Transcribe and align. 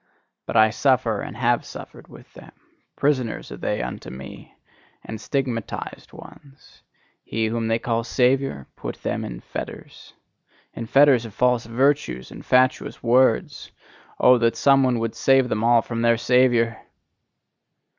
But 0.47 0.55
I 0.57 0.71
suffer 0.71 1.21
and 1.21 1.37
have 1.37 1.63
suffered 1.63 2.07
with 2.07 2.33
them: 2.33 2.53
prisoners 2.95 3.51
are 3.51 3.57
they 3.57 3.83
unto 3.83 4.09
me, 4.09 4.55
and 5.05 5.21
stigmatised 5.21 6.11
ones. 6.11 6.81
He 7.23 7.45
whom 7.45 7.67
they 7.67 7.77
call 7.77 8.03
Saviour 8.03 8.65
put 8.75 9.03
them 9.03 9.23
in 9.23 9.41
fetters: 9.41 10.13
In 10.73 10.87
fetters 10.87 11.23
of 11.23 11.35
false 11.35 11.67
values 11.67 12.31
and 12.31 12.43
fatuous 12.43 13.03
words! 13.03 13.69
Oh, 14.19 14.39
that 14.39 14.55
some 14.55 14.81
one 14.81 14.97
would 14.97 15.13
save 15.13 15.49
them 15.49 15.61
from 15.83 16.01
their 16.01 16.17
Saviour! 16.17 16.77